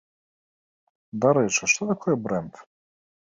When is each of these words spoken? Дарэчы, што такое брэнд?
Дарэчы, 1.25 1.63
што 1.73 1.81
такое 1.91 2.15
брэнд? 2.27 2.53